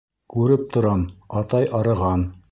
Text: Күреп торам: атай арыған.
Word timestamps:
Күреп 0.35 0.63
торам: 0.77 1.03
атай 1.43 1.69
арыған. 1.81 2.25